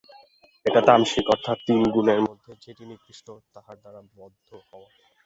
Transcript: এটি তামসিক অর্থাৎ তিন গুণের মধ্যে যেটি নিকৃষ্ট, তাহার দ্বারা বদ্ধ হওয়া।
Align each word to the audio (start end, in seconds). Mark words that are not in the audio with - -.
এটি 0.65 0.79
তামসিক 0.87 1.25
অর্থাৎ 1.33 1.57
তিন 1.67 1.81
গুণের 1.95 2.19
মধ্যে 2.21 2.51
যেটি 2.63 2.83
নিকৃষ্ট, 2.91 3.27
তাহার 3.53 3.75
দ্বারা 3.81 4.01
বদ্ধ 4.15 4.49
হওয়া। 4.67 4.89